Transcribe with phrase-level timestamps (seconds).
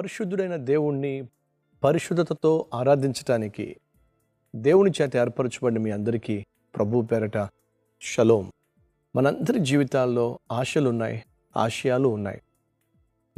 [0.00, 1.28] పరిశుద్ధుడైన దేవుణ్ణి
[1.84, 3.76] పరిశుద్ధతతో ఆరాధించటానికి
[4.56, 7.48] దేవుని చేత ఏర్పరచబడిన మీ అందరికీ ప్రభు పేరట
[8.00, 8.52] షలోం.
[9.16, 11.24] మనందరి జీవితాల్లో ఆశలు ఉన్నాయి
[11.56, 12.40] ఆశయాలు ఉన్నాయి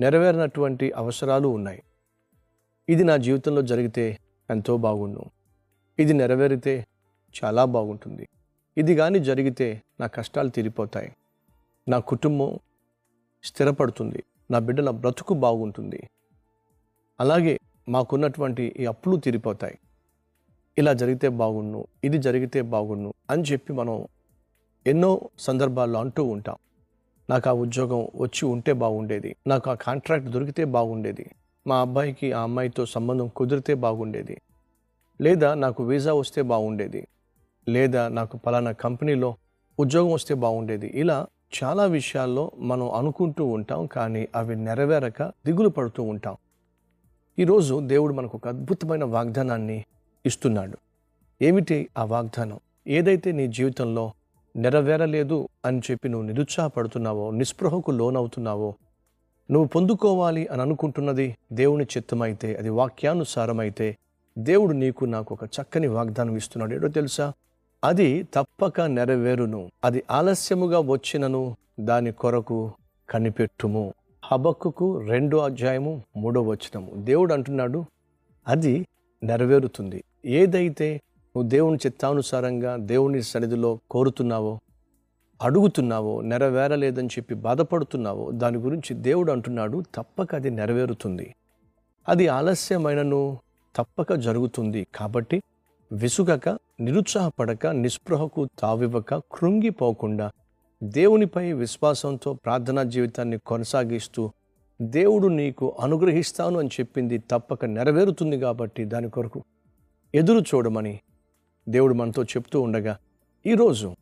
[0.00, 1.82] నెరవేరినటువంటి అవసరాలు ఉన్నాయి.
[2.88, 4.18] ఇది నా జీవితంలో జరిగితే
[4.50, 5.22] ఎంతో బాగుండు.
[5.98, 6.86] ఇది నెరవేరితే
[7.44, 8.28] చాలా బాగుంటుంది.
[8.76, 11.16] ఇది కానీ జరిగితే నా కష్టాలు తీరిపోతాయి.
[11.88, 12.58] నా కుటుంబం
[13.44, 14.24] స్థిరపడుతుంది.
[14.50, 16.08] నా బిడ్డల బ్రతుకు బాగుంటుంది.
[17.20, 17.54] అలాగే
[17.88, 19.76] మాకున్నటువంటి ఈ అప్పులు తీరిపోతాయి.
[20.78, 23.96] ఇలా జరిగితే బాగుండు ఇది జరిగితే బాగుండు అని చెప్పి మనం
[24.86, 26.56] ఎన్నో సందర్భాల్లో అంటూ ఉంటాం.
[27.30, 31.26] నాకు ఆ ఉద్యోగం వచ్చి ఉంటే బాగుండేది నాకు ఆ కాంట్రాక్ట్ దొరికితే బాగుండేది
[31.66, 34.36] మా అబ్బాయికి ఆ అమ్మాయితో సంబంధం కుదిరితే బాగుండేది
[35.20, 37.02] లేదా నాకు వీసా వస్తే బాగుండేది
[37.68, 39.30] లేదా నాకు పలానా కంపెనీలో
[39.78, 40.86] ఉద్యోగం వస్తే బాగుండేది.
[41.02, 41.18] ఇలా
[41.62, 46.36] చాలా విషయాల్లో మనం అనుకుంటూ ఉంటాం కానీ అవి నెరవేరక దిగులు పడుతూ ఉంటాం.
[47.42, 49.84] ఈరోజు దేవుడు మనకు ఒక అద్భుతమైన వాగ్దానాన్ని
[50.26, 50.78] ఇస్తున్నాడు.
[51.42, 52.60] ఏమిటి ఆ వాగ్దానం?
[52.86, 54.12] ఏదైతే నీ జీవితంలో
[54.56, 58.74] నెరవేరలేదు అని చెప్పి నువ్వు నిరుత్సాహపడుతున్నావో నిస్పృహకు లోనవుతున్నావో
[59.50, 63.96] నువ్వు పొందుకోవాలి అని అనుకుంటున్నది దేవుని చిత్తమైతే అది వాక్యానుసారమైతే
[64.38, 66.74] దేవుడు నీకు నాకు ఒక చక్కని వాగ్దానం ఇస్తున్నాడు.
[66.74, 67.32] ఏడో తెలుసా?
[67.84, 72.72] అది తప్పక నెరవేరును అది ఆలస్యముగా వచ్చినను దాని కొరకు
[73.10, 73.94] కనిపెట్టుము.
[74.32, 76.90] హబక్కుకు రెండో అధ్యాయము మూడో వచనము.
[76.94, 77.84] దేవుడు అంటున్నాడు
[78.48, 78.86] అది
[79.22, 80.04] నెరవేరుతుంది.
[80.24, 81.00] ఏదైతే
[81.36, 84.60] నువ్వు దేవుని చిత్తానుసారంగా దేవుని సన్నిధిలో కోరుతున్నావో
[85.42, 91.34] అడుగుతున్నావో నెరవేరలేదని చెప్పి బాధపడుతున్నావో దాని గురించి దేవుడు అంటున్నాడు తప్పక అది నెరవేరుతుంది.
[92.08, 93.38] అది ఆలస్యమైనను
[93.76, 95.42] తప్పక జరుగుతుంది కాబట్టి
[95.92, 96.48] విసుగక
[96.80, 100.30] నిరుత్సాహపడక నిస్పృహకు తావివ్వక కృంగిపోకుండా
[100.82, 104.32] దేవునిపై విశ్వాసంతో ప్రార్థనా జీవితాన్ని కొనసాగిస్తూ
[104.82, 109.44] దేవుడు నీకు అనుగ్రహిస్తాను అని చెప్పింది తప్పక నెరవేరుతుంది కాబట్టి దాని కొరకు
[110.14, 111.00] ఎదురు చూడమని
[111.68, 112.96] దేవుడు మనతో చెప్తూ ఉండగా
[113.46, 113.96] ఈరోజు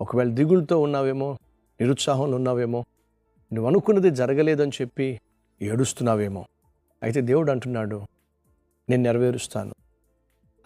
[0.00, 1.38] ఒకవేళ దిగులుతో ఉన్నావేమో
[1.80, 2.84] నిరుత్సాహంలో ఉన్నావేమో
[3.52, 5.20] నువ్వు అనుకున్నది జరగలేదని చెప్పి
[5.62, 6.44] ఏడుస్తున్నావేమో
[7.02, 8.06] అయితే దేవుడు అంటున్నాడు
[8.88, 9.74] నేను నెరవేరుస్తాను.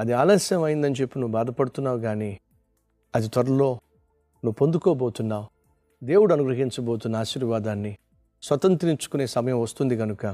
[0.00, 2.41] అది ఆలస్యం అయిందని చెప్పి నువ్వు బాధపడుతున్నావు కానీ
[3.15, 3.81] అది త్వరలో
[4.45, 5.47] నువ్వు పొందుకోబోతున్నావు.
[6.05, 7.99] దేవుడు అనుగ్రహించబోతున్న ఆశీర్వాదాన్ని
[8.43, 10.27] స్వతంత్రించుకునే సమయం వస్తుంది కనుక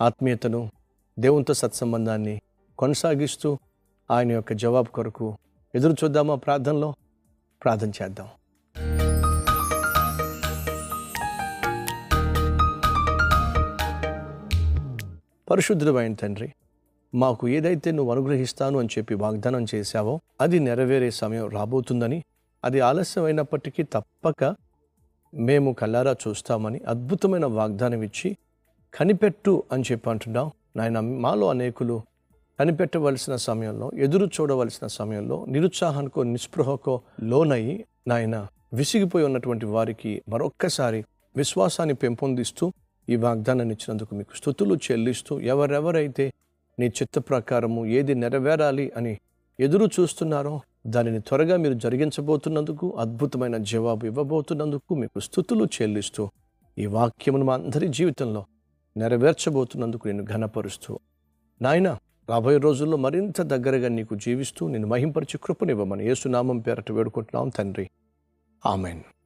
[0.00, 0.70] ఆత్మీయతను
[1.18, 2.40] దేవునితో సత్సంబంధాన్ని
[2.78, 3.58] కొనసాగిస్తూ
[4.10, 5.38] ఆయన యొక్క జవాబు కొరకు
[5.74, 6.94] ఎదురు చూద్దామా ప్రార్థనలో?
[7.64, 8.28] ప్రార్థన చేద్దాం.
[15.50, 16.52] పరిశుద్ధమైన తండ్రి
[17.14, 22.24] మాకు ఏదైతే నువ్వు అనుగ్రహిస్తాను అని చెప్పి వాగ్దానం చేశావో అది నెరవేరే సమయం రాబోతుందని
[22.66, 24.54] అది ఆలస్యమైనప్పటికీ తప్పక
[25.34, 28.28] మేము కల్లారా చూస్తామని అద్భుతమైన వాగ్దానం ఇచ్చి
[28.94, 30.46] కనిపెట్టు అని చెప్పి అంటున్నాం.
[30.76, 31.96] నాయన మాలో అనేకులు
[32.58, 37.74] కనిపెట్టవలసిన సమయంలో ఎదురు చూడవలసిన సమయంలో నిరుత్సాహానికో నిస్పృహకో లోనయ్యి
[38.08, 38.36] నాయన
[38.72, 41.00] విసిగిపోయి ఉన్నటువంటి వారికి మరొక్కసారి
[41.36, 42.66] విశ్వాసాన్ని పెంపొందిస్తూ
[43.08, 46.26] ఈ వాగ్దానాన్ని ఇచ్చినందుకు మీకు స్థుతులు చెల్లిస్తూ ఎవరెవరైతే
[46.78, 49.14] నీ చిత్త ప్రకారము ఏది నెరవేరాలి అని
[49.58, 50.54] ఎదురు చూస్తున్నారో
[50.86, 56.30] దానిని త్వరగా మీరు జరిగించబోతున్నందుకు అద్భుతమైన జవాబు ఇవ్వబోతున్నందుకు మీకు స్థుతులు చెల్లిస్తూ
[56.78, 58.46] ఈ వాక్యమును మా అందరి జీవితంలో
[58.96, 60.98] నెరవేర్చబోతున్నందుకు నేను ఘనపరుస్తూ.
[61.62, 61.98] నాయన
[62.30, 67.90] రాబోయే రోజుల్లో మరింత దగ్గరగా నీకు జీవిస్తూ నేను మహింపరిచి కృపనివ్వమని యేసునామం పేరట వేడుకుంటున్నాం తండ్రి.
[68.66, 69.00] ఆమెన్.